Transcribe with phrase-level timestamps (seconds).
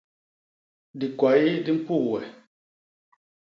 [0.99, 2.21] Dikwai di mpuwe.